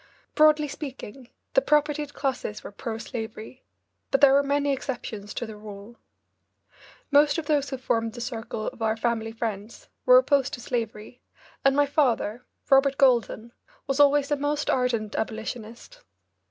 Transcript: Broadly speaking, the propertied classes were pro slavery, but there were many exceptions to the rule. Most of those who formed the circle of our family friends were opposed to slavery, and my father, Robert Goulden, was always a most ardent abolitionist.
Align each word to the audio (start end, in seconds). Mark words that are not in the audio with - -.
Broadly 0.33 0.67
speaking, 0.67 1.29
the 1.53 1.61
propertied 1.61 2.15
classes 2.15 2.63
were 2.63 2.71
pro 2.71 2.97
slavery, 2.97 3.63
but 4.09 4.19
there 4.19 4.33
were 4.33 4.41
many 4.41 4.71
exceptions 4.73 5.31
to 5.35 5.45
the 5.45 5.55
rule. 5.55 5.95
Most 7.11 7.37
of 7.37 7.45
those 7.45 7.69
who 7.69 7.77
formed 7.77 8.13
the 8.13 8.19
circle 8.21 8.65
of 8.69 8.81
our 8.81 8.97
family 8.97 9.31
friends 9.31 9.89
were 10.07 10.17
opposed 10.17 10.55
to 10.55 10.59
slavery, 10.59 11.21
and 11.63 11.75
my 11.75 11.85
father, 11.85 12.43
Robert 12.67 12.97
Goulden, 12.97 13.53
was 13.85 13.99
always 13.99 14.31
a 14.31 14.35
most 14.37 14.71
ardent 14.71 15.13
abolitionist. 15.15 16.01